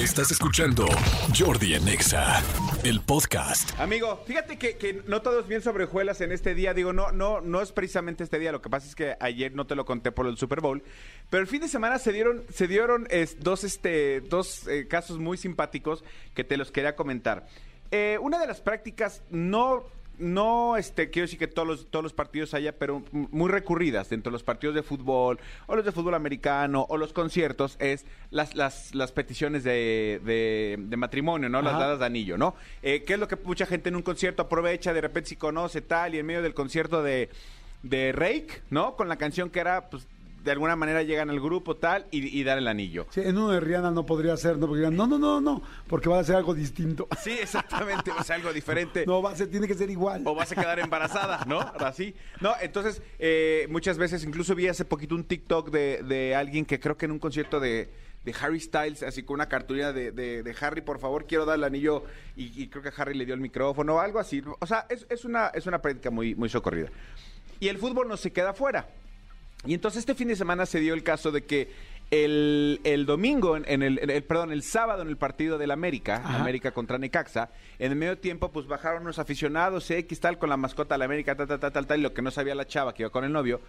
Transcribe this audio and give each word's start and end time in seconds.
Estás 0.00 0.30
escuchando 0.30 0.86
Jordi 1.38 1.74
en 1.74 1.86
Exa, 1.86 2.42
el 2.84 3.02
podcast. 3.02 3.78
Amigo, 3.78 4.24
fíjate 4.26 4.56
que, 4.56 4.78
que 4.78 5.02
no 5.06 5.20
todo 5.20 5.40
es 5.40 5.46
bien 5.46 5.60
sobre 5.60 5.84
hojuelas 5.84 6.22
en 6.22 6.32
este 6.32 6.54
día. 6.54 6.72
Digo, 6.72 6.94
no, 6.94 7.12
no, 7.12 7.42
no 7.42 7.60
es 7.60 7.70
precisamente 7.70 8.24
este 8.24 8.38
día. 8.38 8.50
Lo 8.50 8.62
que 8.62 8.70
pasa 8.70 8.88
es 8.88 8.94
que 8.94 9.18
ayer 9.20 9.54
no 9.54 9.66
te 9.66 9.74
lo 9.74 9.84
conté 9.84 10.10
por 10.10 10.26
el 10.26 10.38
Super 10.38 10.62
Bowl. 10.62 10.82
Pero 11.28 11.42
el 11.42 11.46
fin 11.46 11.60
de 11.60 11.68
semana 11.68 11.98
se 11.98 12.12
dieron, 12.12 12.44
se 12.50 12.66
dieron 12.66 13.08
dos, 13.40 13.62
este, 13.62 14.22
dos 14.22 14.66
eh, 14.68 14.88
casos 14.88 15.18
muy 15.18 15.36
simpáticos 15.36 16.02
que 16.34 16.44
te 16.44 16.56
los 16.56 16.72
quería 16.72 16.96
comentar. 16.96 17.46
Eh, 17.90 18.16
una 18.22 18.38
de 18.38 18.46
las 18.46 18.62
prácticas 18.62 19.22
no 19.28 19.84
no 20.20 20.76
este 20.76 21.10
quiero 21.10 21.24
decir 21.24 21.38
que 21.38 21.48
todos 21.48 21.66
los, 21.66 21.86
todos 21.90 22.02
los 22.02 22.12
partidos 22.12 22.54
haya, 22.54 22.78
pero 22.78 23.02
muy 23.12 23.50
recurridas 23.50 24.08
dentro 24.08 24.30
de 24.30 24.34
los 24.34 24.42
partidos 24.42 24.74
de 24.74 24.82
fútbol, 24.82 25.40
o 25.66 25.74
los 25.74 25.84
de 25.84 25.92
fútbol 25.92 26.14
americano, 26.14 26.86
o 26.88 26.96
los 26.96 27.12
conciertos, 27.12 27.76
es 27.80 28.06
las, 28.30 28.54
las, 28.54 28.94
las 28.94 29.12
peticiones 29.12 29.64
de, 29.64 30.20
de, 30.24 30.96
matrimonio, 30.96 31.48
¿no? 31.48 31.62
Las 31.62 31.78
dadas 31.78 31.98
de 31.98 32.04
anillo, 32.06 32.36
¿no? 32.36 32.54
Eh, 32.82 33.02
¿Qué 33.06 33.14
es 33.14 33.18
lo 33.18 33.26
que 33.26 33.36
mucha 33.36 33.66
gente 33.66 33.88
en 33.88 33.96
un 33.96 34.02
concierto 34.02 34.42
aprovecha, 34.42 34.92
de 34.92 35.00
repente 35.00 35.30
si 35.30 35.36
conoce 35.36 35.80
tal, 35.80 36.14
y 36.14 36.18
en 36.18 36.26
medio 36.26 36.42
del 36.42 36.54
concierto 36.54 37.02
de, 37.02 37.30
de 37.82 38.12
Rake, 38.12 38.62
¿no? 38.70 38.96
Con 38.96 39.08
la 39.08 39.16
canción 39.16 39.50
que 39.50 39.60
era, 39.60 39.88
pues, 39.88 40.06
de 40.42 40.50
alguna 40.50 40.76
manera 40.76 41.02
llegan 41.02 41.30
al 41.30 41.40
grupo 41.40 41.76
tal 41.76 42.06
y, 42.10 42.42
dar 42.44 42.58
el 42.58 42.68
anillo. 42.68 43.06
Sí, 43.10 43.20
en 43.20 43.36
uno 43.36 43.50
de 43.50 43.60
Rihanna 43.60 43.90
no 43.90 44.06
podría 44.06 44.36
ser, 44.36 44.58
¿no? 44.58 44.66
Porque 44.66 44.90
no, 44.90 45.06
no, 45.06 45.18
no, 45.18 45.40
no, 45.40 45.62
porque 45.86 46.08
va 46.08 46.18
a 46.18 46.24
ser 46.24 46.36
algo 46.36 46.54
distinto. 46.54 47.08
Sí, 47.20 47.32
exactamente, 47.32 48.10
va 48.10 48.20
a 48.20 48.24
ser 48.24 48.36
algo 48.36 48.50
diferente. 48.50 49.04
No, 49.06 49.20
va 49.20 49.32
a 49.32 49.36
ser, 49.36 49.50
tiene 49.50 49.68
que 49.68 49.74
ser 49.74 49.90
igual. 49.90 50.22
O 50.24 50.34
vas 50.34 50.50
a 50.52 50.54
quedar 50.54 50.78
embarazada, 50.78 51.44
¿no? 51.46 51.60
Así. 51.60 52.14
No, 52.40 52.54
entonces, 52.62 53.02
eh, 53.18 53.66
muchas 53.68 53.98
veces, 53.98 54.24
incluso 54.24 54.54
vi 54.54 54.68
hace 54.68 54.86
poquito 54.86 55.14
un 55.14 55.24
TikTok 55.24 55.70
de, 55.70 56.02
de 56.02 56.34
alguien 56.34 56.64
que 56.64 56.80
creo 56.80 56.96
que 56.96 57.04
en 57.04 57.12
un 57.12 57.18
concierto 57.18 57.60
de, 57.60 57.90
de 58.24 58.34
Harry 58.40 58.60
Styles, 58.60 59.02
así 59.02 59.22
con 59.22 59.34
una 59.34 59.48
cartulina 59.48 59.92
de, 59.92 60.12
de, 60.12 60.56
Harry, 60.60 60.80
por 60.80 60.98
favor, 60.98 61.26
quiero 61.26 61.44
dar 61.44 61.56
el 61.56 61.64
anillo, 61.64 62.04
y, 62.36 62.68
creo 62.68 62.82
que 62.82 62.90
Harry 62.96 63.14
le 63.14 63.24
dio 63.24 63.34
el 63.34 63.40
micrófono 63.40 63.96
o 63.96 64.00
algo 64.00 64.18
así. 64.18 64.42
O 64.58 64.66
sea, 64.66 64.86
es, 64.88 65.06
es, 65.08 65.24
una, 65.24 65.48
es 65.48 65.66
una 65.66 65.80
práctica 65.80 66.10
muy, 66.10 66.34
muy 66.34 66.48
socorrida. 66.48 66.88
Y 67.58 67.68
el 67.68 67.78
fútbol 67.78 68.08
no 68.08 68.16
se 68.16 68.32
queda 68.32 68.54
fuera. 68.54 68.88
Y 69.66 69.74
entonces 69.74 70.00
este 70.00 70.14
fin 70.14 70.28
de 70.28 70.36
semana 70.36 70.66
se 70.66 70.80
dio 70.80 70.94
el 70.94 71.02
caso 71.02 71.30
de 71.30 71.44
que 71.44 71.70
el, 72.10 72.80
el 72.82 73.06
domingo, 73.06 73.56
en 73.56 73.82
el, 73.82 74.24
perdón, 74.24 74.52
el 74.52 74.62
sábado 74.62 75.02
en 75.02 75.08
el 75.08 75.16
partido 75.16 75.58
del 75.58 75.70
América, 75.70 76.22
América 76.24 76.72
contra 76.72 76.98
Necaxa, 76.98 77.50
en 77.78 77.92
el 77.92 77.96
medio 77.96 78.18
tiempo, 78.18 78.50
pues 78.50 78.66
bajaron 78.66 79.04
los 79.04 79.18
aficionados, 79.18 79.88
X 79.90 80.18
tal, 80.18 80.38
con 80.38 80.50
la 80.50 80.56
mascota 80.56 80.96
de 80.96 80.98
la 80.98 81.04
América, 81.04 81.36
tal, 81.36 81.46
tal, 81.46 81.60
tal, 81.60 81.86
tal, 81.86 81.98
y 81.98 82.02
lo 82.02 82.12
que 82.12 82.22
no 82.22 82.30
sabía 82.30 82.54
la 82.54 82.66
chava 82.66 82.92
que 82.94 83.04
iba 83.04 83.10
con 83.10 83.24
el 83.24 83.32
novio, 83.32 83.60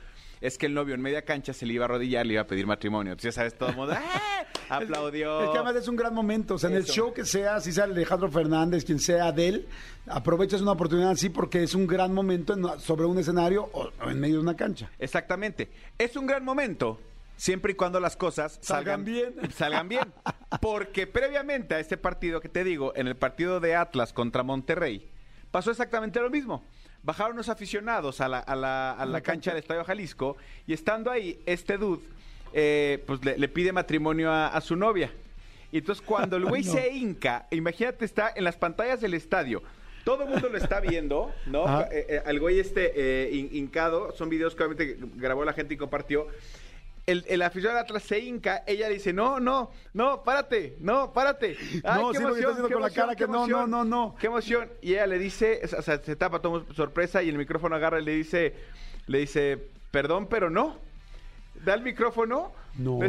es 0.41 0.57
que 0.57 0.65
el 0.65 0.73
novio 0.73 0.95
en 0.95 1.01
media 1.01 1.21
cancha 1.21 1.53
se 1.53 1.67
le 1.67 1.73
iba 1.73 1.85
a 1.85 1.87
arrodillar, 1.87 2.25
le 2.25 2.33
iba 2.33 2.41
a 2.41 2.47
pedir 2.47 2.65
matrimonio. 2.65 3.13
Entonces, 3.13 3.35
ya 3.35 3.41
sabes, 3.41 3.55
todo 3.55 3.69
el 3.69 3.75
mundo 3.75 3.93
¡ah! 3.97 4.45
aplaudió. 4.69 5.43
Es 5.43 5.49
que, 5.51 5.57
además 5.57 5.75
es 5.75 5.87
un 5.87 5.95
gran 5.95 6.15
momento. 6.15 6.55
O 6.55 6.57
sea, 6.57 6.71
en 6.71 6.77
el 6.77 6.85
show 6.85 7.13
que 7.13 7.25
sea, 7.25 7.59
si 7.59 7.71
sea 7.71 7.83
Alejandro 7.83 8.29
Fernández, 8.31 8.83
quien 8.83 8.97
sea 8.97 9.25
Adel, 9.25 9.67
aprovechas 10.07 10.61
una 10.61 10.71
oportunidad 10.71 11.11
así 11.11 11.29
porque 11.29 11.61
es 11.61 11.75
un 11.75 11.85
gran 11.85 12.11
momento 12.11 12.55
sobre 12.79 13.05
un 13.05 13.19
escenario 13.19 13.69
o 13.71 13.91
en 14.09 14.19
medio 14.19 14.37
de 14.37 14.41
una 14.41 14.55
cancha. 14.55 14.89
Exactamente. 14.97 15.69
Es 15.99 16.15
un 16.15 16.25
gran 16.25 16.43
momento 16.43 16.99
siempre 17.41 17.71
y 17.71 17.75
cuando 17.75 17.99
las 17.99 18.15
cosas 18.15 18.59
salgan, 18.61 19.03
bien. 19.03 19.33
Salgan 19.55 19.89
bien. 19.89 20.13
Porque 20.61 21.07
previamente 21.07 21.73
a 21.73 21.79
este 21.79 21.97
partido 21.97 22.39
que 22.39 22.49
te 22.49 22.63
digo, 22.63 22.93
en 22.95 23.07
el 23.07 23.15
partido 23.15 23.59
de 23.59 23.75
Atlas 23.75 24.13
contra 24.13 24.43
Monterrey, 24.43 25.09
pasó 25.49 25.71
exactamente 25.71 26.19
lo 26.19 26.29
mismo 26.29 26.63
bajaron 27.03 27.35
los 27.35 27.49
aficionados 27.49 28.21
a 28.21 28.27
la, 28.27 28.37
a 28.37 28.55
la, 28.55 28.91
a 28.91 29.07
la 29.07 29.21
cancha 29.21 29.49
del 29.49 29.57
Estadio 29.57 29.83
Jalisco 29.83 30.37
y 30.67 30.73
estando 30.73 31.09
ahí, 31.09 31.41
este 31.47 31.79
dude, 31.79 32.03
eh, 32.53 33.03
pues 33.07 33.25
le, 33.25 33.47
pide 33.47 33.71
matrimonio 33.71 34.31
a, 34.31 34.61
su 34.61 34.75
novia. 34.75 35.11
Y 35.71 35.79
entonces 35.79 36.05
cuando 36.05 36.37
el 36.37 36.45
güey 36.49 36.63
se 36.63 36.93
hinca, 36.93 37.47
imagínate, 37.49 38.05
está 38.05 38.31
en 38.35 38.43
las 38.43 38.55
pantallas 38.55 39.01
del 39.01 39.15
estadio. 39.15 39.63
Todo 40.03 40.25
el 40.25 40.29
mundo 40.29 40.47
lo 40.47 40.59
está 40.59 40.79
viendo, 40.79 41.33
¿no? 41.47 41.81
Eh, 41.81 42.05
eh, 42.07 42.21
al 42.23 42.39
güey 42.39 42.59
este 42.59 43.31
hincado, 43.31 44.11
son 44.15 44.29
videos 44.29 44.53
que 44.53 44.63
obviamente 44.63 44.99
grabó 45.15 45.43
la 45.43 45.53
gente 45.53 45.73
y 45.73 45.77
compartió 45.77 46.27
el, 47.11 47.25
el 47.27 47.41
aficionado 47.41 47.77
de 47.77 47.81
Atlas 47.81 48.03
se 48.03 48.19
hinca, 48.19 48.63
ella 48.65 48.89
dice, 48.89 49.13
no, 49.13 49.39
no, 49.39 49.71
no, 49.93 50.23
párate, 50.23 50.77
no, 50.79 51.13
párate. 51.13 51.57
Ay, 51.83 52.01
no, 52.01 52.11
qué 52.11 52.17
emoción, 52.17 52.67
qué 52.67 52.73
con 52.73 52.81
la 52.81 52.89
cara 52.89 53.15
que 53.15 53.27
no, 53.27 53.47
no, 53.47 53.67
no, 53.67 53.83
no. 53.83 54.15
Qué 54.19 54.27
emoción. 54.27 54.69
Y 54.81 54.93
ella 54.93 55.07
le 55.07 55.19
dice, 55.19 55.61
o 55.77 55.81
sea, 55.81 56.01
se 56.01 56.15
tapa, 56.15 56.41
toma 56.41 56.65
sorpresa 56.75 57.21
y 57.21 57.29
el 57.29 57.37
micrófono 57.37 57.75
agarra 57.75 57.99
y 57.99 58.05
le 58.05 58.15
dice, 58.15 58.55
le 59.07 59.19
dice, 59.19 59.69
perdón, 59.91 60.27
pero 60.27 60.49
no. 60.49 60.77
Da 61.65 61.75
el 61.75 61.83
micrófono, 61.83 62.51
no. 62.77 62.99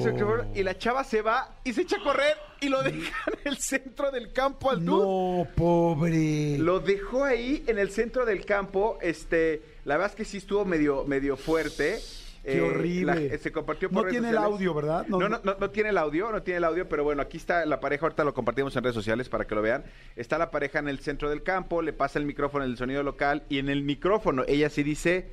y 0.54 0.62
la 0.62 0.76
chava 0.76 1.04
se 1.04 1.22
va 1.22 1.56
y 1.64 1.72
se 1.72 1.82
echa 1.82 1.96
a 1.96 2.02
correr 2.02 2.36
y 2.60 2.68
lo 2.68 2.82
deja 2.82 3.14
en 3.44 3.52
el 3.52 3.56
centro 3.56 4.10
del 4.10 4.32
campo 4.32 4.70
al 4.70 4.84
No, 4.84 5.46
pobre. 5.54 6.58
Lo 6.58 6.80
dejó 6.80 7.24
ahí 7.24 7.64
en 7.66 7.78
el 7.78 7.90
centro 7.90 8.26
del 8.26 8.44
campo, 8.44 8.98
este, 9.00 9.62
la 9.84 9.96
verdad 9.96 10.10
es 10.10 10.16
que 10.16 10.24
sí 10.24 10.38
estuvo 10.38 10.64
medio, 10.64 11.04
medio 11.04 11.36
fuerte. 11.36 12.00
Qué 12.42 12.58
eh, 12.58 12.60
horrible. 12.60 13.38
se 13.38 13.52
compartió 13.52 13.88
por 13.88 14.04
No 14.04 14.10
tiene 14.10 14.30
el 14.30 14.38
audio, 14.38 14.74
¿verdad? 14.74 15.06
No 15.06 15.20
no, 15.20 15.28
no 15.28 15.54
no, 15.58 15.70
tiene 15.70 15.90
el 15.90 15.98
audio, 15.98 16.32
no 16.32 16.42
tiene 16.42 16.58
el 16.58 16.64
audio, 16.64 16.88
pero 16.88 17.04
bueno, 17.04 17.22
aquí 17.22 17.36
está 17.36 17.64
la 17.66 17.78
pareja, 17.78 18.06
ahorita 18.06 18.24
lo 18.24 18.34
compartimos 18.34 18.74
en 18.74 18.82
redes 18.82 18.94
sociales 18.94 19.28
para 19.28 19.46
que 19.46 19.54
lo 19.54 19.62
vean. 19.62 19.84
Está 20.16 20.38
la 20.38 20.50
pareja 20.50 20.80
en 20.80 20.88
el 20.88 20.98
centro 20.98 21.30
del 21.30 21.42
campo, 21.42 21.82
le 21.82 21.92
pasa 21.92 22.18
el 22.18 22.24
micrófono 22.24 22.64
el 22.64 22.76
sonido 22.76 23.02
local 23.02 23.44
y 23.48 23.58
en 23.58 23.68
el 23.68 23.82
micrófono 23.82 24.42
ella 24.48 24.70
sí 24.70 24.82
dice, 24.82 25.30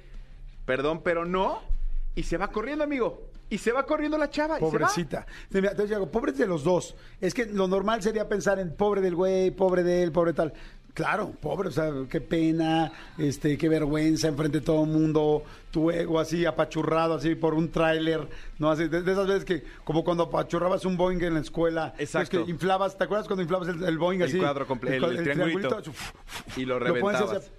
perdón, 0.65 1.01
pero 1.03 1.25
no, 1.25 1.61
y 2.15 2.23
se 2.23 2.37
va 2.37 2.49
corriendo, 2.49 2.83
amigo. 2.83 3.29
Y 3.49 3.57
se 3.57 3.71
va 3.71 3.83
corriendo 3.85 4.17
la 4.17 4.29
chava. 4.29 4.59
Pobrecita. 4.59 5.25
Y 5.49 5.53
se 5.53 5.61
va. 5.61 5.69
Entonces, 5.69 5.97
digo, 5.97 6.11
pobre 6.11 6.31
de 6.33 6.45
los 6.45 6.63
dos. 6.63 6.95
Es 7.19 7.33
que 7.33 7.45
lo 7.47 7.67
normal 7.67 8.03
sería 8.03 8.29
pensar 8.29 8.59
en 8.59 8.75
pobre 8.75 9.01
del 9.01 9.15
güey, 9.15 9.49
pobre 9.49 9.81
de 9.81 10.03
él, 10.03 10.11
pobre 10.11 10.33
tal. 10.33 10.53
Claro, 10.99 11.31
pobre, 11.31 11.69
o 11.69 11.71
sea, 11.71 11.93
qué 12.09 12.19
pena, 12.19 12.91
este, 13.17 13.57
qué 13.57 13.69
vergüenza 13.69 14.27
enfrente 14.27 14.59
de 14.59 14.65
todo 14.65 14.83
el 14.83 14.89
mundo, 14.89 15.43
tu 15.71 15.89
ego 15.91 16.19
así 16.19 16.45
apachurrado 16.45 17.13
así 17.13 17.35
por 17.35 17.53
un 17.53 17.71
tráiler, 17.71 18.27
no 18.57 18.69
así, 18.69 18.89
de, 18.89 18.99
esas 18.99 19.25
veces 19.25 19.45
que 19.45 19.63
como 19.85 20.03
cuando 20.03 20.23
apachurrabas 20.23 20.83
un 20.83 20.97
Boeing 20.97 21.21
en 21.21 21.35
la 21.35 21.39
escuela, 21.39 21.93
Exacto. 21.97 22.43
que 22.43 22.51
inflabas, 22.51 22.97
¿te 22.97 23.05
acuerdas 23.05 23.27
cuando 23.27 23.43
inflabas 23.43 23.69
el, 23.69 23.97
Boeing 23.97 24.23
así? 24.23 24.33
El 24.33 24.39
cuadro 24.39 24.67
completo, 24.67 25.09
el, 25.09 25.23
triangulito, 25.23 25.81
y 26.57 26.65
lo 26.65 26.79
reventabas. 26.79 27.49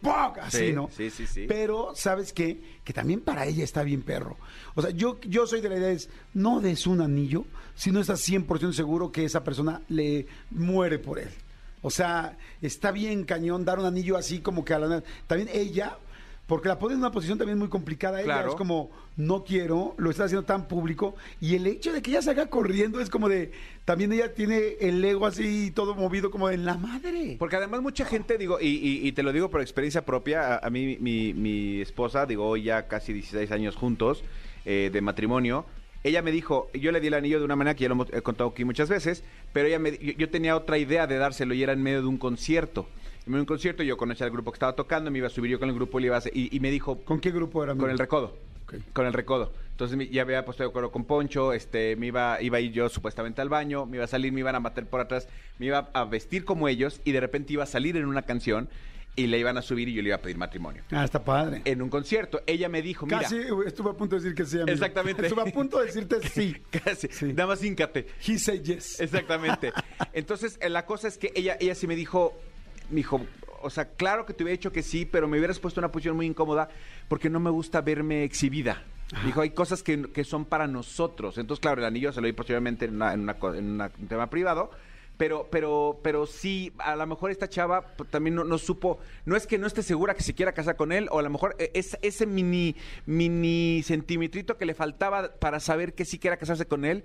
así, 0.42 0.74
¿no? 0.74 0.90
Sí, 0.94 1.08
sí, 1.08 1.26
sí. 1.26 1.46
Pero, 1.48 1.92
¿sabes 1.94 2.34
qué? 2.34 2.60
Que 2.84 2.92
también 2.92 3.22
para 3.22 3.46
ella 3.46 3.64
está 3.64 3.82
bien 3.82 4.02
perro. 4.02 4.36
O 4.74 4.82
sea, 4.82 4.90
yo, 4.90 5.18
yo 5.22 5.46
soy 5.46 5.62
de 5.62 5.70
la 5.70 5.78
idea 5.78 5.92
es, 5.92 6.10
no 6.34 6.60
des 6.60 6.86
un 6.86 7.00
anillo 7.00 7.46
si 7.74 7.90
no 7.90 8.00
estás 8.00 8.20
100% 8.28 8.74
seguro 8.74 9.10
que 9.10 9.24
esa 9.24 9.42
persona 9.42 9.80
le 9.88 10.26
muere 10.50 10.98
por 10.98 11.18
él. 11.18 11.30
O 11.82 11.90
sea, 11.90 12.36
está 12.60 12.90
bien 12.90 13.24
cañón 13.24 13.64
dar 13.64 13.78
un 13.78 13.86
anillo 13.86 14.16
así 14.16 14.40
como 14.40 14.64
que 14.64 14.74
a 14.74 14.78
la... 14.78 15.02
También 15.26 15.48
ella, 15.52 15.96
porque 16.46 16.68
la 16.68 16.78
pone 16.78 16.94
en 16.94 17.00
una 17.00 17.10
posición 17.10 17.38
también 17.38 17.58
muy 17.58 17.68
complicada. 17.68 18.20
Ella 18.20 18.46
es 18.48 18.54
como, 18.54 18.90
no 19.16 19.44
quiero, 19.44 19.94
lo 19.98 20.10
está 20.10 20.24
haciendo 20.24 20.44
tan 20.44 20.66
público. 20.66 21.14
Y 21.40 21.54
el 21.54 21.66
hecho 21.66 21.92
de 21.92 22.02
que 22.02 22.10
ella 22.10 22.22
salga 22.22 22.46
corriendo 22.46 23.00
es 23.00 23.08
como 23.08 23.28
de, 23.28 23.52
también 23.84 24.12
ella 24.12 24.34
tiene 24.34 24.76
el 24.80 25.04
ego 25.04 25.26
así 25.26 25.70
todo 25.70 25.94
movido 25.94 26.30
como 26.30 26.48
de 26.48 26.58
la 26.58 26.76
madre. 26.76 27.36
Porque 27.38 27.56
además 27.56 27.80
mucha 27.82 28.04
gente, 28.04 28.36
digo, 28.36 28.58
y, 28.60 29.10
te 29.12 29.22
lo 29.22 29.32
digo 29.32 29.48
por 29.48 29.60
experiencia 29.60 30.04
propia, 30.04 30.58
a, 30.58 30.70
mí 30.70 30.98
mi, 31.00 31.32
mi, 31.34 31.80
esposa, 31.80 32.26
digo, 32.26 32.56
ya 32.56 32.88
casi 32.88 33.12
16 33.12 33.50
años 33.52 33.76
juntos 33.76 34.22
eh, 34.64 34.90
de 34.92 35.00
matrimonio, 35.00 35.64
ella 36.02 36.22
me 36.22 36.32
dijo, 36.32 36.70
yo 36.72 36.92
le 36.92 37.00
di 37.00 37.08
el 37.08 37.14
anillo 37.14 37.38
de 37.38 37.44
una 37.44 37.56
manera 37.56 37.74
que 37.74 37.82
ya 37.82 37.88
lo 37.88 37.94
hemos 37.94 38.10
contado 38.22 38.50
aquí 38.50 38.64
muchas 38.64 38.88
veces, 38.88 39.22
pero 39.52 39.68
ella 39.68 39.78
me, 39.78 39.98
yo, 39.98 40.30
tenía 40.30 40.56
otra 40.56 40.78
idea 40.78 41.06
de 41.06 41.18
dárselo 41.18 41.54
y 41.54 41.62
era 41.62 41.72
en 41.72 41.82
medio 41.82 42.00
de 42.00 42.08
un 42.08 42.18
concierto. 42.18 42.88
En 43.26 43.32
medio 43.32 43.38
de 43.38 43.42
un 43.42 43.46
concierto 43.46 43.82
yo 43.82 43.96
conocía 43.96 44.26
al 44.26 44.32
grupo 44.32 44.50
que 44.50 44.56
estaba 44.56 44.74
tocando, 44.74 45.10
me 45.10 45.18
iba 45.18 45.26
a 45.26 45.30
subir 45.30 45.50
yo 45.50 45.58
con 45.58 45.68
el 45.68 45.74
grupo 45.74 46.00
y, 46.00 46.06
iba 46.06 46.20
y, 46.32 46.60
me 46.60 46.70
dijo... 46.70 46.98
¿Con 47.04 47.20
qué 47.20 47.30
grupo 47.30 47.62
era? 47.62 47.74
Con 47.74 47.90
el 47.90 47.98
Recodo. 47.98 48.36
Con 48.92 49.06
el 49.06 49.12
Recodo. 49.12 49.52
Entonces 49.72 50.10
ya 50.10 50.22
había 50.22 50.44
puesto 50.44 50.62
de 50.62 50.68
acuerdo 50.68 50.90
con 50.90 51.04
Poncho, 51.04 51.52
este, 51.52 51.96
me 51.96 52.06
iba, 52.06 52.40
iba 52.42 52.58
a 52.58 52.60
ir 52.60 52.72
yo 52.72 52.88
supuestamente 52.88 53.40
al 53.40 53.48
baño, 53.48 53.86
me 53.86 53.96
iba 53.96 54.04
a 54.04 54.08
salir, 54.08 54.30
me 54.30 54.40
iban 54.40 54.54
a 54.54 54.60
matar 54.60 54.84
por 54.86 55.00
atrás, 55.00 55.26
me 55.58 55.66
iba 55.66 55.88
a 55.94 56.04
vestir 56.04 56.44
como 56.44 56.68
ellos 56.68 57.00
y 57.04 57.12
de 57.12 57.20
repente 57.20 57.54
iba 57.54 57.64
a 57.64 57.66
salir 57.66 57.96
en 57.96 58.04
una 58.04 58.22
canción 58.22 58.68
y 59.20 59.26
le 59.26 59.38
iban 59.38 59.56
a 59.58 59.62
subir 59.62 59.88
y 59.88 59.94
yo 59.94 60.02
le 60.02 60.08
iba 60.08 60.16
a 60.16 60.22
pedir 60.22 60.38
matrimonio. 60.38 60.82
Ah, 60.90 61.04
está 61.04 61.22
padre. 61.22 61.60
En 61.64 61.82
un 61.82 61.90
concierto. 61.90 62.40
Ella 62.46 62.68
me 62.68 62.80
dijo, 62.80 63.04
mira... 63.04 63.20
Casi 63.20 63.38
estuve 63.66 63.90
a 63.90 63.92
punto 63.92 64.16
de 64.16 64.22
decir 64.22 64.34
que 64.34 64.46
sí. 64.46 64.56
Amigo. 64.56 64.72
Exactamente. 64.72 65.22
Estuve 65.26 65.42
a 65.42 65.52
punto 65.52 65.78
de 65.78 65.86
decirte 65.86 66.28
sí. 66.28 66.56
Casi. 66.70 67.08
Nada 67.34 67.48
más 67.48 67.62
híncate. 67.62 68.06
He 68.26 68.38
said 68.38 68.62
yes. 68.62 68.98
Exactamente. 69.00 69.72
Entonces, 70.12 70.58
eh, 70.62 70.70
la 70.70 70.86
cosa 70.86 71.08
es 71.08 71.18
que 71.18 71.32
ella, 71.34 71.56
ella 71.60 71.74
sí 71.74 71.86
me 71.86 71.96
dijo, 71.96 72.32
me 72.88 72.96
dijo, 72.96 73.26
o 73.62 73.68
sea, 73.68 73.90
claro 73.90 74.24
que 74.24 74.32
te 74.32 74.42
hubiera 74.42 74.56
dicho 74.56 74.72
que 74.72 74.82
sí, 74.82 75.04
pero 75.04 75.28
me 75.28 75.36
hubieras 75.36 75.58
puesto 75.58 75.80
una 75.80 75.92
posición 75.92 76.16
muy 76.16 76.26
incómoda 76.26 76.70
porque 77.08 77.28
no 77.28 77.40
me 77.40 77.50
gusta 77.50 77.82
verme 77.82 78.24
exhibida. 78.24 78.82
Dijo, 79.26 79.40
hay 79.40 79.50
cosas 79.50 79.82
que, 79.82 80.10
que, 80.12 80.22
son 80.22 80.44
para 80.44 80.68
nosotros. 80.68 81.36
Entonces, 81.36 81.60
claro, 81.60 81.80
el 81.80 81.86
anillo 81.86 82.12
se 82.12 82.20
lo 82.20 82.28
di 82.28 82.32
posteriormente 82.32 82.84
en, 82.84 83.02
en, 83.02 83.28
en 83.28 83.80
un 83.80 84.08
tema 84.08 84.30
privado 84.30 84.70
pero, 85.20 85.46
pero, 85.50 86.00
pero 86.02 86.26
sí, 86.26 86.72
a 86.78 86.96
lo 86.96 87.06
mejor 87.06 87.30
esta 87.30 87.46
chava 87.46 87.94
también 88.08 88.36
no, 88.36 88.56
supo, 88.56 89.00
no 89.26 89.36
es 89.36 89.46
que 89.46 89.58
no 89.58 89.66
esté 89.66 89.82
segura 89.82 90.14
que 90.14 90.22
se 90.22 90.32
quiera 90.32 90.54
casar 90.54 90.76
con 90.76 90.92
él, 90.92 91.08
o 91.10 91.18
a 91.18 91.22
lo 91.22 91.28
mejor 91.28 91.56
e, 91.58 91.70
es 91.74 91.98
ese 92.00 92.24
mini, 92.24 92.74
mini 93.04 93.82
centimetrito 93.84 94.56
que 94.56 94.64
le 94.64 94.72
faltaba 94.72 95.34
para 95.34 95.60
saber 95.60 95.92
que 95.92 96.06
sí 96.06 96.18
quiera 96.18 96.38
casarse 96.38 96.64
con 96.64 96.86
él, 96.86 97.04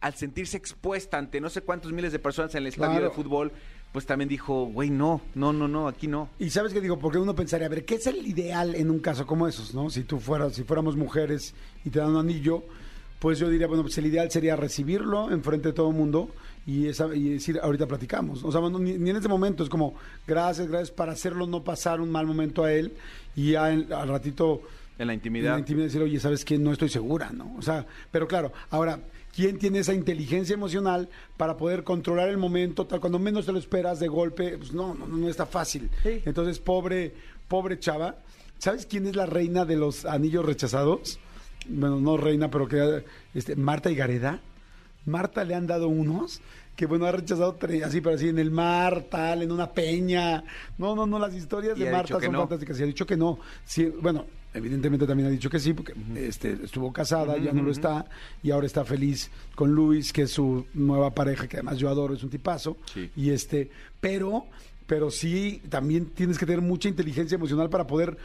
al 0.00 0.14
sentirse 0.14 0.56
expuesta 0.56 1.18
ante 1.18 1.38
no 1.38 1.50
sé 1.50 1.60
cuántos 1.60 1.92
miles 1.92 2.12
de 2.12 2.18
personas 2.18 2.54
en 2.54 2.62
el 2.62 2.68
estadio 2.68 2.92
Claro. 2.92 3.08
de 3.10 3.14
fútbol, 3.14 3.52
pues 3.92 4.06
también 4.06 4.30
dijo, 4.30 4.64
güey, 4.64 4.88
no, 4.88 5.20
no, 5.34 5.52
no, 5.52 5.68
no, 5.68 5.86
aquí 5.86 6.06
no. 6.08 6.30
Y 6.38 6.48
sabes 6.48 6.72
qué 6.72 6.80
digo, 6.80 6.98
porque 6.98 7.18
uno 7.18 7.34
pensaría, 7.34 7.66
a 7.66 7.68
ver, 7.68 7.84
¿qué 7.84 7.96
es 7.96 8.06
el 8.06 8.26
ideal 8.26 8.74
en 8.74 8.90
un 8.90 9.00
caso 9.00 9.26
como 9.26 9.46
esos, 9.46 9.74
no? 9.74 9.90
Si 9.90 10.04
tú 10.04 10.18
fueras, 10.18 10.54
si 10.54 10.64
fuéramos 10.64 10.96
mujeres 10.96 11.54
y 11.84 11.90
te 11.90 11.98
dan 11.98 12.12
un 12.12 12.20
anillo, 12.20 12.64
pues 13.18 13.38
yo 13.38 13.50
diría, 13.50 13.66
bueno, 13.66 13.82
pues 13.82 13.98
el 13.98 14.06
ideal 14.06 14.30
sería 14.30 14.56
recibirlo 14.56 15.30
enfrente 15.30 15.68
de 15.68 15.74
todo 15.74 15.90
el 15.90 15.94
mundo 15.94 16.30
y, 16.66 16.86
esa, 16.86 17.14
y 17.14 17.30
decir, 17.30 17.58
ahorita 17.62 17.86
platicamos. 17.86 18.44
O 18.44 18.52
sea, 18.52 18.60
bueno, 18.60 18.78
ni, 18.78 18.98
ni 18.98 19.10
en 19.10 19.16
ese 19.16 19.28
momento 19.28 19.62
es 19.64 19.68
como, 19.68 19.94
gracias, 20.26 20.68
gracias, 20.68 20.90
para 20.90 21.12
hacerlo 21.12 21.46
no 21.46 21.64
pasar 21.64 22.00
un 22.00 22.10
mal 22.10 22.26
momento 22.26 22.64
a 22.64 22.72
él 22.72 22.92
y 23.34 23.52
ya 23.52 23.72
en- 23.72 23.92
al 23.92 24.08
ratito 24.08 24.62
En 24.98 25.06
la 25.06 25.12
en 25.14 25.18
intimidad. 25.18 25.52
la 25.54 25.58
intimidad 25.58 25.86
decir, 25.86 26.02
oye, 26.02 26.20
¿sabes 26.20 26.44
qué? 26.44 26.58
No 26.58 26.72
estoy 26.72 26.88
segura, 26.88 27.30
¿no? 27.32 27.54
O 27.58 27.62
sea, 27.62 27.86
pero 28.10 28.28
claro, 28.28 28.52
ahora, 28.70 29.00
¿quién 29.34 29.58
tiene 29.58 29.78
esa 29.80 29.94
inteligencia 29.94 30.54
emocional 30.54 31.08
para 31.36 31.56
poder 31.56 31.82
controlar 31.82 32.28
el 32.28 32.36
momento? 32.36 32.86
Tal, 32.86 33.00
cuando 33.00 33.18
menos 33.18 33.46
te 33.46 33.52
lo 33.52 33.58
esperas 33.58 33.98
de 33.98 34.08
golpe, 34.08 34.58
pues 34.58 34.72
no, 34.72 34.94
no, 34.94 35.06
no 35.06 35.28
está 35.28 35.46
fácil. 35.46 35.88
Sí. 36.02 36.20
Entonces, 36.26 36.58
pobre, 36.58 37.14
pobre 37.48 37.78
chava. 37.78 38.16
¿Sabes 38.58 38.84
quién 38.84 39.06
es 39.06 39.16
la 39.16 39.24
reina 39.24 39.64
de 39.64 39.76
los 39.76 40.04
anillos 40.04 40.44
rechazados? 40.44 41.18
Bueno, 41.66 41.98
no 41.98 42.16
reina, 42.18 42.50
pero 42.50 42.68
que 42.68 43.04
este, 43.34 43.56
Marta 43.56 43.90
y 43.90 43.94
Gareda. 43.94 44.40
Marta 45.06 45.44
le 45.44 45.54
han 45.54 45.66
dado 45.66 45.88
unos 45.88 46.40
que 46.80 46.86
bueno, 46.86 47.04
ha 47.04 47.12
rechazado 47.12 47.58
así, 47.84 48.00
pero 48.00 48.16
así 48.16 48.28
en 48.30 48.38
el 48.38 48.50
mar, 48.50 49.04
tal, 49.10 49.42
en 49.42 49.52
una 49.52 49.70
peña. 49.70 50.42
No, 50.78 50.96
no, 50.96 51.06
no, 51.06 51.18
las 51.18 51.34
historias 51.34 51.78
de 51.78 51.90
Marta 51.90 52.18
son 52.18 52.32
no. 52.32 52.38
fantásticas. 52.38 52.80
Y 52.80 52.84
ha 52.84 52.86
dicho 52.86 53.04
que 53.04 53.18
no. 53.18 53.38
Sí, 53.66 53.92
bueno, 54.00 54.24
evidentemente 54.54 55.06
también 55.06 55.28
ha 55.28 55.30
dicho 55.30 55.50
que 55.50 55.60
sí, 55.60 55.74
porque 55.74 55.92
este, 56.16 56.52
estuvo 56.64 56.90
casada, 56.90 57.36
ya 57.36 57.52
no 57.52 57.62
lo 57.62 57.70
está, 57.70 58.06
y 58.42 58.50
ahora 58.50 58.66
está 58.66 58.86
feliz 58.86 59.30
con 59.54 59.74
Luis, 59.74 60.10
que 60.10 60.22
es 60.22 60.30
su 60.30 60.64
nueva 60.72 61.10
pareja, 61.10 61.46
que 61.46 61.58
además 61.58 61.76
yo 61.76 61.90
adoro, 61.90 62.14
es 62.14 62.22
un 62.22 62.30
tipazo. 62.30 62.78
Sí. 62.94 63.10
Y 63.14 63.28
este, 63.28 63.70
pero, 64.00 64.46
pero 64.86 65.10
sí, 65.10 65.60
también 65.68 66.06
tienes 66.06 66.38
que 66.38 66.46
tener 66.46 66.62
mucha 66.62 66.88
inteligencia 66.88 67.34
emocional 67.34 67.68
para 67.68 67.86
poder 67.86 68.16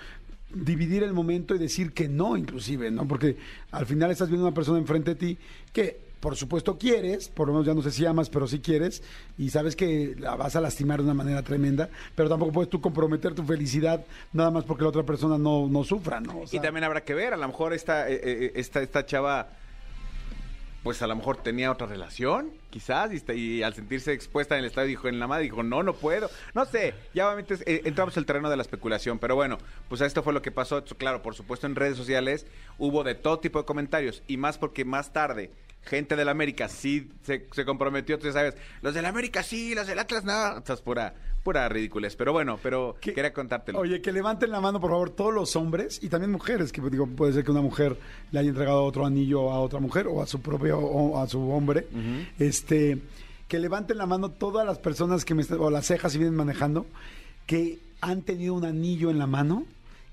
dividir 0.53 1.03
el 1.03 1.11
momento 1.11 1.55
y 1.55 1.57
decir 1.57 1.91
que 1.91 2.07
no, 2.07 2.37
inclusive, 2.37 2.89
¿no? 2.89 3.05
Porque 3.05 3.35
al 3.71 3.85
final 3.85 4.11
estás 4.11 4.29
viendo 4.29 4.47
una 4.47 4.55
persona 4.55 4.77
enfrente 4.77 5.11
de 5.11 5.15
ti 5.15 5.37
que 5.73 6.05
por 6.25 6.35
supuesto 6.35 6.75
quieres, 6.75 7.29
por 7.29 7.45
lo 7.45 7.53
menos 7.53 7.67
ya 7.67 7.75
no 7.75 7.83
sé 7.83 7.91
si 7.91 8.03
amas, 8.03 8.31
pero 8.31 8.47
sí 8.47 8.59
quieres, 8.59 9.03
y 9.37 9.51
sabes 9.51 9.75
que 9.75 10.15
la 10.17 10.35
vas 10.35 10.55
a 10.55 10.59
lastimar 10.59 10.97
de 10.97 11.03
una 11.03 11.13
manera 11.13 11.43
tremenda, 11.43 11.87
pero 12.15 12.29
tampoco 12.29 12.51
puedes 12.51 12.67
tú 12.71 12.81
comprometer 12.81 13.35
tu 13.35 13.43
felicidad 13.43 14.03
nada 14.33 14.49
más 14.49 14.63
porque 14.63 14.81
la 14.81 14.89
otra 14.89 15.03
persona 15.03 15.37
no, 15.37 15.67
no 15.69 15.83
sufra, 15.83 16.19
¿no? 16.19 16.39
O 16.39 16.47
sea, 16.47 16.59
y 16.59 16.63
también 16.63 16.83
habrá 16.83 17.03
que 17.03 17.13
ver, 17.13 17.35
a 17.35 17.37
lo 17.37 17.47
mejor 17.47 17.73
esta, 17.73 18.09
eh, 18.09 18.19
eh, 18.23 18.51
esta, 18.55 18.81
esta 18.81 19.05
chava, 19.05 19.49
pues 20.81 20.99
a 21.03 21.05
lo 21.05 21.15
mejor 21.15 21.37
tenía 21.37 21.71
otra 21.71 21.85
relación, 21.85 22.49
quizás, 22.71 23.11
y, 23.35 23.61
al 23.61 23.75
sentirse 23.75 24.11
expuesta 24.11 24.55
en 24.55 24.61
el 24.61 24.65
estadio 24.65 24.87
dijo, 24.87 25.07
en 25.07 25.19
la 25.19 25.27
madre 25.27 25.43
dijo, 25.43 25.61
no, 25.61 25.83
no 25.83 25.93
puedo. 25.93 26.31
No 26.55 26.65
sé, 26.65 26.95
ya 27.13 27.27
obviamente 27.27 27.53
eh, 27.71 27.83
entramos 27.85 28.17
en 28.17 28.21
el 28.21 28.25
terreno 28.25 28.49
de 28.49 28.55
la 28.55 28.63
especulación, 28.63 29.19
pero 29.19 29.35
bueno, 29.35 29.59
pues 29.89 30.01
esto 30.01 30.23
fue 30.23 30.33
lo 30.33 30.41
que 30.41 30.51
pasó. 30.51 30.83
Claro, 30.83 31.21
por 31.21 31.35
supuesto 31.35 31.67
en 31.67 31.75
redes 31.75 31.97
sociales 31.97 32.47
hubo 32.79 33.03
de 33.03 33.13
todo 33.13 33.37
tipo 33.37 33.59
de 33.59 33.65
comentarios, 33.65 34.23
y 34.25 34.37
más 34.37 34.57
porque 34.57 34.85
más 34.85 35.13
tarde 35.13 35.51
gente 35.85 36.15
del 36.15 36.29
América 36.29 36.67
sí 36.67 37.09
se, 37.23 37.47
se 37.51 37.65
comprometió, 37.65 38.17
tú 38.19 38.31
sabes, 38.31 38.55
los 38.81 38.93
del 38.93 39.05
América 39.05 39.43
sí, 39.43 39.73
los 39.75 39.87
del 39.87 39.99
Atlas 39.99 40.23
no, 40.25 40.57
estás 40.57 40.81
pura, 40.81 41.13
pura 41.43 41.69
ridiculez. 41.69 42.15
Pero 42.15 42.33
bueno, 42.33 42.59
pero 42.61 42.95
que- 42.99 43.13
quería 43.13 43.31
contártelo. 43.33 43.79
Oye, 43.79 44.01
que 44.01 44.11
levanten 44.11 44.49
la 44.51 44.59
mano, 44.61 44.79
por 44.79 44.89
favor, 44.91 45.09
todos 45.11 45.33
los 45.33 45.55
hombres 45.55 45.99
y 46.03 46.09
también 46.09 46.31
mujeres, 46.31 46.71
que 46.71 46.81
digo, 46.89 47.05
puede 47.07 47.33
ser 47.33 47.43
que 47.43 47.51
una 47.51 47.61
mujer 47.61 47.97
le 48.31 48.39
haya 48.39 48.49
entregado 48.49 48.83
otro 48.83 49.05
anillo 49.05 49.51
a 49.51 49.59
otra 49.59 49.79
mujer 49.79 50.07
o 50.07 50.21
a 50.21 50.27
su 50.27 50.41
propio, 50.41 50.79
o 50.79 51.21
a 51.21 51.27
su 51.27 51.51
hombre. 51.51 51.87
Este, 52.39 52.97
que 53.47 53.59
levanten 53.59 53.97
la 53.97 54.05
mano 54.07 54.29
todas 54.31 54.65
las 54.65 54.79
personas 54.79 55.23
que 55.23 55.35
me 55.35 55.43
o 55.59 55.69
las 55.69 55.85
cejas 55.85 56.11
si 56.11 56.17
vienen 56.17 56.35
manejando, 56.35 56.87
que 57.45 57.77
han 58.01 58.23
tenido 58.23 58.53
un 58.55 58.65
anillo 58.65 59.09
en 59.11 59.19
la 59.19 59.27
mano 59.27 59.65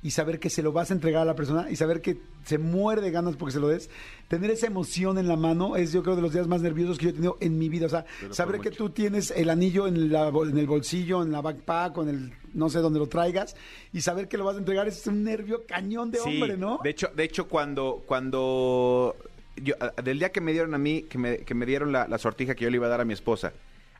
y 0.02 0.10
saber 0.10 0.40
que 0.40 0.50
se 0.50 0.62
lo 0.62 0.72
vas 0.72 0.90
a 0.90 0.94
entregar 0.94 1.22
a 1.22 1.24
la 1.24 1.36
persona 1.36 1.70
y 1.70 1.76
saber 1.76 2.00
que 2.00 2.18
se 2.44 2.58
muere 2.58 3.00
de 3.00 3.10
ganas 3.12 3.36
porque 3.36 3.52
se 3.52 3.60
lo 3.60 3.68
des. 3.68 3.88
Tener 4.28 4.50
esa 4.50 4.66
emoción 4.66 5.16
en 5.16 5.28
la 5.28 5.36
mano 5.36 5.76
es 5.76 5.92
yo 5.92 6.02
creo 6.02 6.16
de 6.16 6.22
los 6.22 6.32
días 6.32 6.48
más 6.48 6.60
nerviosos 6.60 6.98
que 6.98 7.04
yo 7.04 7.10
he 7.10 7.12
tenido 7.12 7.36
en 7.40 7.56
mi 7.58 7.68
vida. 7.68 7.86
O 7.86 7.88
sea, 7.88 8.04
saber 8.30 8.60
que 8.60 8.70
tú 8.72 8.90
tienes 8.90 9.30
el 9.30 9.48
anillo 9.48 9.86
en, 9.86 10.10
la 10.10 10.28
bol- 10.30 10.50
en 10.50 10.58
el 10.58 10.66
bolsillo, 10.66 11.22
en 11.22 11.30
la 11.30 11.40
backpack, 11.40 11.96
o 11.98 12.02
en 12.02 12.08
el 12.08 12.32
no 12.52 12.68
sé 12.68 12.80
dónde 12.80 12.98
lo 12.98 13.06
traigas 13.08 13.54
y 13.92 14.00
saber 14.00 14.28
que 14.28 14.36
lo 14.36 14.44
vas 14.44 14.56
a 14.56 14.58
entregar 14.58 14.86
es 14.88 15.06
un 15.06 15.22
nervio 15.24 15.64
cañón 15.66 16.10
de 16.10 16.18
Sí, 16.18 16.40
hombre, 16.42 16.56
¿no? 16.56 16.80
De 16.82 16.90
hecho, 16.90 17.08
de 17.14 17.24
hecho 17.24 17.48
cuando, 17.48 18.02
cuando 18.06 19.16
yo, 19.56 19.74
del 20.02 20.18
día 20.18 20.32
que 20.32 20.40
me 20.40 20.52
dieron 20.52 20.74
a 20.74 20.78
mí, 20.78 21.02
que 21.02 21.16
me, 21.18 21.38
que 21.38 21.54
me 21.54 21.64
dieron 21.64 21.92
la, 21.92 22.08
la 22.08 22.18
sortija 22.18 22.54
que 22.54 22.64
yo 22.64 22.70
le 22.70 22.76
iba 22.76 22.86
a 22.86 22.90
dar 22.90 23.00
a 23.00 23.04
mi 23.04 23.12
esposa, 23.14 23.52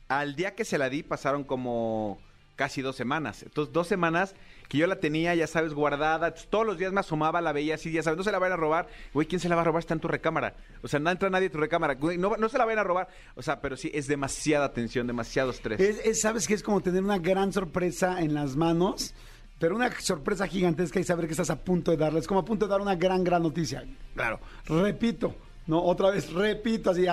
al 0.09 0.35
día 0.35 0.55
que 0.55 0.65
se 0.65 0.77
la 0.79 0.91
di 0.91 1.03
pasaron 1.03 1.45
como 1.45 2.19
casi 2.57 2.83
dos 2.83 2.97
semanas. 2.97 3.43
Entonces, 3.43 3.73
dos 3.73 3.87
semanas 3.89 4.35
que 4.69 4.79
yo 4.79 4.87
la 4.87 4.97
tenía, 5.01 5.35
ya 5.35 5.47
sabes, 5.47 5.75
guardada. 5.75 6.33
Todos 6.35 6.65
los 6.67 6.79
días 6.79 6.93
me 6.93 7.01
asomaba, 7.01 7.41
la 7.41 7.53
veía 7.53 7.75
así, 7.75 7.91
ya 7.93 8.03
sabes, 8.03 8.17
no 8.17 8.25
se 8.25 8.33
la 8.33 8.39
van 8.39 8.53
a 8.53 8.57
robar. 8.57 8.89
Güey, 9.13 9.27
¿quién 9.27 9.41
se 9.41 9.49
la 9.49 9.55
va 9.57 9.63
a 9.63 9.65
robar? 9.65 9.81
Está 9.81 9.95
en 9.95 10.01
tu 10.01 10.09
recámara. 10.09 10.55
O 10.83 10.89
sea, 10.89 11.01
no 11.01 11.11
entra 11.11 11.29
nadie 11.31 11.49
a 11.49 11.51
tu 11.51 11.59
recámara. 11.59 11.95
Güey, 11.95 12.19
no, 12.19 12.37
no 12.37 12.49
se 12.49 12.59
la 12.59 12.65
van 12.65 12.79
a 12.79 12.85
robar. 12.85 13.09
O 13.35 13.43
sea, 13.43 13.61
pero 13.61 13.77
sí, 13.77 13.91
es 13.93 14.07
demasiada 14.07 14.73
tensión, 14.73 15.07
demasiado 15.07 15.51
estrés. 15.51 15.81
Es, 15.81 15.99
es- 16.05 16.21
sabes 16.21 16.47
que 16.47 16.55
es 16.55 16.63
como 16.63 16.81
tener 16.81 17.03
una 17.03 17.19
gran 17.19 17.53
sorpresa 17.53 18.21
en 18.23 18.35
las 18.35 18.57
manos, 18.57 19.15
pero 19.59 19.75
una 19.77 19.91
sorpresa 20.01 20.47
gigantesca 20.47 20.99
y 21.01 21.05
saber 21.05 21.27
que 21.27 21.33
estás 21.33 21.51
a 21.51 21.57
punto 21.63 21.91
de 21.91 21.97
darle. 21.97 22.21
Es 22.21 22.27
como 22.27 22.41
a 22.41 22.45
punto 22.45 22.67
de 22.67 22.71
dar 22.71 22.81
una 22.81 22.95
gran, 22.97 23.23
gran 23.25 23.43
noticia. 23.43 23.85
Claro, 24.15 24.41
repito, 24.67 25.35
no, 25.67 25.83
otra 25.83 26.11
vez 26.11 26.33
repito, 26.33 26.91
así, 26.91 27.07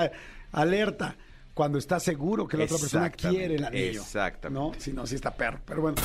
alerta. 0.51 1.15
Cuando 1.53 1.77
estás 1.77 2.03
seguro 2.03 2.47
que 2.47 2.57
la 2.57 2.65
otra 2.65 2.77
persona 2.77 3.09
quiere 3.09 3.55
el 3.55 3.65
anillo. 3.65 4.01
exactamente. 4.01 4.59
No, 4.59 4.71
si 4.77 4.93
no, 4.93 5.05
si 5.05 5.15
está 5.15 5.31
perro. 5.31 5.59
Pero 5.65 5.81
bueno. 5.81 5.97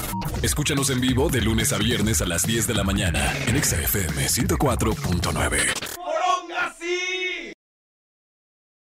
Escúchanos 0.42 0.90
en 0.90 1.00
vivo 1.00 1.28
de 1.28 1.40
lunes 1.40 1.72
a 1.72 1.78
viernes 1.78 2.20
a 2.22 2.26
las 2.26 2.46
10 2.46 2.66
de 2.66 2.74
la 2.74 2.84
mañana 2.84 3.32
en 3.46 3.56
Exa 3.56 3.80
FM 3.80 4.26
104.9. 4.26 5.93